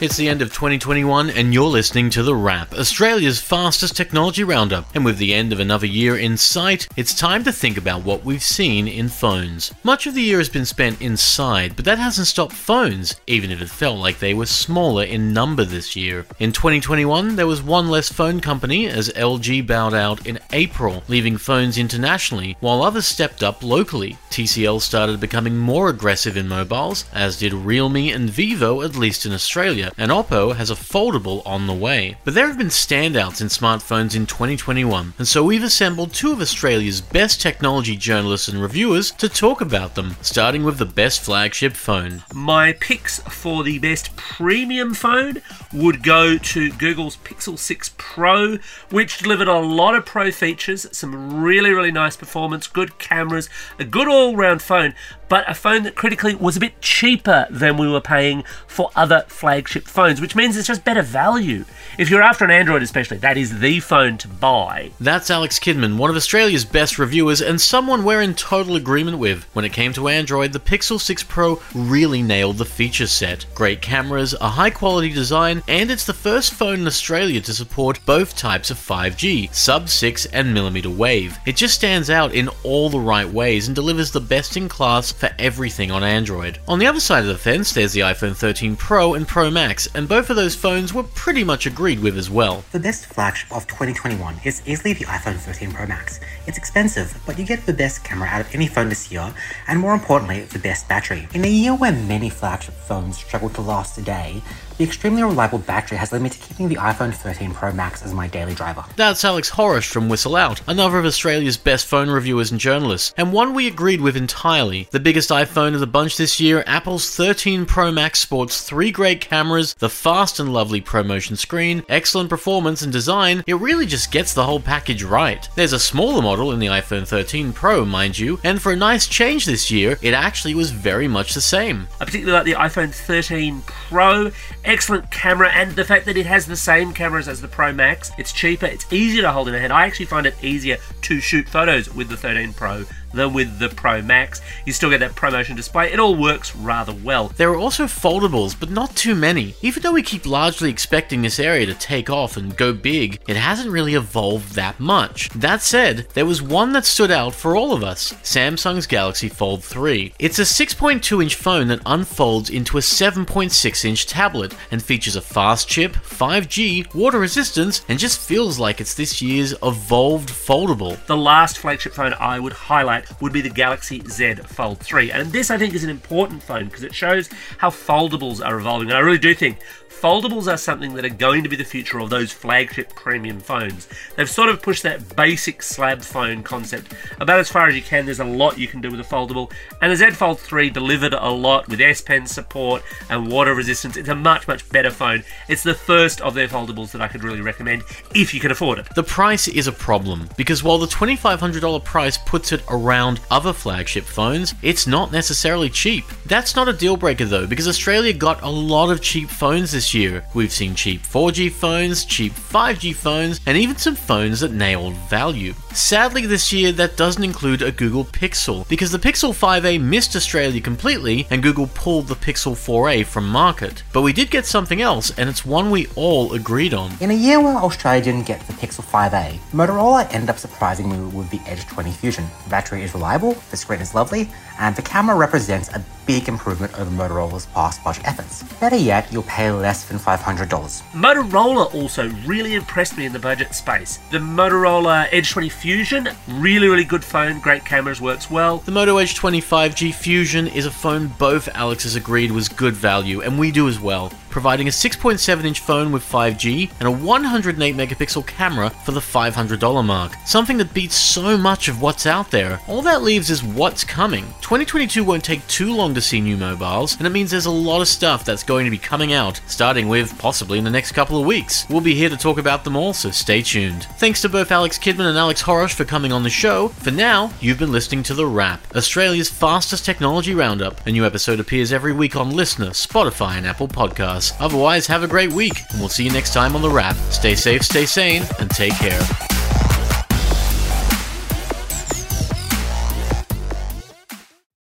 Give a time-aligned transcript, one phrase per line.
[0.00, 4.94] It's the end of 2021, and you're listening to The Wrap, Australia's fastest technology roundup.
[4.94, 8.24] And with the end of another year in sight, it's time to think about what
[8.24, 9.74] we've seen in phones.
[9.82, 13.60] Much of the year has been spent inside, but that hasn't stopped phones, even if
[13.60, 16.24] it felt like they were smaller in number this year.
[16.38, 21.36] In 2021, there was one less phone company as LG bowed out in April, leaving
[21.36, 24.16] phones internationally, while others stepped up locally.
[24.30, 29.32] TCL started becoming more aggressive in mobiles, as did Realme and Vivo, at least in
[29.32, 32.16] Australia and Oppo has a foldable on the way.
[32.24, 36.40] But there have been standouts in smartphones in 2021, and so we've assembled two of
[36.40, 41.74] Australia's best technology journalists and reviewers to talk about them, starting with the best flagship
[41.74, 42.22] phone.
[42.34, 48.58] My picks for the best premium phone would go to Google's Pixel 6 Pro,
[48.90, 53.84] which delivered a lot of pro features, some really, really nice performance, good cameras, a
[53.84, 54.94] good all round phone,
[55.28, 59.24] but a phone that critically was a bit cheaper than we were paying for other
[59.28, 61.64] flagship phones, which means it's just better value.
[61.98, 64.92] If you're after an Android, especially, that is the phone to buy.
[65.00, 69.44] That's Alex Kidman, one of Australia's best reviewers, and someone we're in total agreement with.
[69.54, 73.46] When it came to Android, the Pixel 6 Pro really nailed the feature set.
[73.54, 78.00] Great cameras, a high quality design, and it's the first phone in Australia to support
[78.06, 81.36] both types of 5G, sub 6 and millimeter wave.
[81.46, 85.12] It just stands out in all the right ways and delivers the best in class
[85.12, 86.58] for everything on Android.
[86.68, 89.67] On the other side of the fence, there's the iPhone 13 Pro and Pro Max,
[89.68, 92.64] and both of those phones were pretty much agreed with as well.
[92.72, 96.20] The best flagship of 2021 is easily the iPhone 13 Pro Max.
[96.46, 99.34] It's expensive, but you get the best camera out of any phone this year,
[99.66, 101.28] and more importantly, the best battery.
[101.34, 104.42] In a year where many flagship phones struggle to last a day,
[104.78, 108.14] the extremely reliable battery has led me to keeping the iPhone 13 Pro Max as
[108.14, 108.84] my daily driver.
[108.94, 113.54] That's Alex Choros from WhistleOut, another of Australia's best phone reviewers and journalists, and one
[113.54, 114.88] we agreed with entirely.
[114.92, 119.20] The biggest iPhone of the bunch this year, Apple's 13 Pro Max sports three great
[119.20, 123.42] cameras, the fast and lovely ProMotion screen, excellent performance and design.
[123.48, 125.48] It really just gets the whole package right.
[125.56, 129.08] There's a smaller model in the iPhone 13 Pro, mind you, and for a nice
[129.08, 131.88] change this year, it actually was very much the same.
[132.00, 134.30] I particularly like the iPhone 13 Pro
[134.68, 138.10] excellent camera, and the fact that it has the same cameras as the Pro Max.
[138.18, 139.72] It's cheaper, it's easier to hold in a hand.
[139.72, 143.68] I actually find it easier to shoot photos with the 13 Pro than with the
[143.68, 144.40] Pro Max.
[144.66, 145.92] You still get that ProMotion display.
[145.92, 147.28] It all works rather well.
[147.36, 149.54] There are also foldables, but not too many.
[149.62, 153.36] Even though we keep largely expecting this area to take off and go big, it
[153.36, 155.28] hasn't really evolved that much.
[155.30, 159.62] That said, there was one that stood out for all of us Samsung's Galaxy Fold
[159.64, 160.14] 3.
[160.18, 165.20] It's a 6.2 inch phone that unfolds into a 7.6 inch tablet and features a
[165.20, 171.04] fast chip, 5G, water resistance, and just feels like it's this year's evolved foldable.
[171.06, 175.10] The last flagship phone I would highlight would be the Galaxy Z Fold 3.
[175.10, 177.28] And this, I think, is an important phone because it shows
[177.58, 178.88] how foldables are evolving.
[178.88, 181.98] And I really do think foldables are something that are going to be the future
[181.98, 183.88] of those flagship premium phones.
[184.16, 188.04] They've sort of pushed that basic slab phone concept about as far as you can.
[188.04, 191.14] There's a lot you can do with a foldable, and the Z Fold 3 delivered
[191.14, 193.96] a lot with S Pen support and water resistance.
[193.96, 195.24] It's a much, much better phone.
[195.48, 197.82] It's the first of their foldables that I could really recommend
[198.14, 198.94] if you can afford it.
[198.94, 204.04] The price is a problem because while the $2,500 price puts it around other flagship
[204.04, 206.04] phones, it's not necessarily cheap.
[206.26, 209.94] That's not a deal breaker though, because Australia got a lot of cheap phones this
[209.94, 210.24] year.
[210.34, 215.54] We've seen cheap 4G phones, cheap 5G phones, and even some phones that nailed value.
[215.72, 220.60] Sadly, this year that doesn't include a Google Pixel, because the Pixel 5a missed Australia
[220.60, 223.84] completely and Google pulled the Pixel 4a from market.
[223.92, 226.90] But we did get something else, and it's one we all agreed on.
[227.00, 230.98] In a year where Australia didn't get the Pixel 5a, Motorola ended up surprising me
[231.16, 232.26] with the Edge 20 Fusion.
[232.42, 234.28] The battery is reliable, the screen is lovely,
[234.58, 238.42] and the camera represents a big improvement over Motorola's past budget efforts.
[238.58, 240.48] Better yet, you'll pay less than $500.
[240.92, 243.98] Motorola also really impressed me in the budget space.
[244.10, 248.58] The Motorola Edge 20 Fusion, really, really good phone, great cameras, works well.
[248.58, 253.20] The Moto Edge 25G Fusion is a phone both Alex has agreed was good value,
[253.20, 257.76] and we do as well providing a 6.7 inch phone with 5G and a 108
[257.76, 260.16] megapixel camera for the $500 mark.
[260.26, 262.60] Something that beats so much of what's out there.
[262.68, 264.24] All that leaves is what's coming.
[264.40, 267.80] 2022 won't take too long to see new mobiles, and it means there's a lot
[267.80, 271.18] of stuff that's going to be coming out, starting with possibly in the next couple
[271.20, 271.66] of weeks.
[271.68, 273.84] We'll be here to talk about them all, so stay tuned.
[273.98, 276.68] Thanks to both Alex Kidman and Alex Choros for coming on the show.
[276.68, 280.86] For now, you've been listening to The Wrap, Australia's fastest technology roundup.
[280.86, 284.17] A new episode appears every week on Listnr, Spotify, and Apple Podcasts.
[284.40, 286.96] Otherwise, have a great week, and we'll see you next time on The Wrap.
[287.10, 289.27] Stay safe, stay sane, and take care.